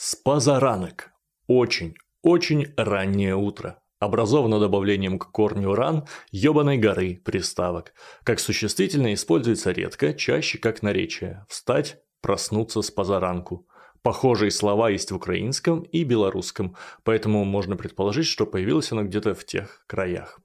[0.00, 1.10] Спазаранок.
[1.48, 3.82] Очень, очень раннее утро.
[3.98, 7.94] Образовано добавлением к корню ран ёбаной горы приставок.
[8.22, 11.44] Как существительное используется редко, чаще как наречие.
[11.48, 13.66] Встать, проснуться с позаранку.
[14.02, 19.44] Похожие слова есть в украинском и белорусском, поэтому можно предположить, что появилось оно где-то в
[19.44, 20.38] тех краях.